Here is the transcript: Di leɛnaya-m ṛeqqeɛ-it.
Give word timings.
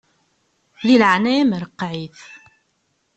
Di 0.85 0.95
leɛnaya-m 1.01 1.51
ṛeqqeɛ-it. 1.63 2.19